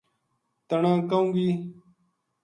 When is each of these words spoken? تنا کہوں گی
تنا 0.67 0.93
کہوں 1.09 1.27
گی 1.35 1.47